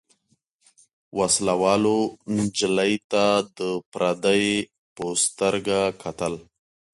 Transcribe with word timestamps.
وسله 1.17 1.53
والو 1.61 1.97
نجلۍ 2.37 2.93
ته 3.11 3.25
د 3.57 3.59
پردۍ 3.91 4.45
په 4.95 5.05
سترګه 5.23 5.79
کتل. 6.01 6.33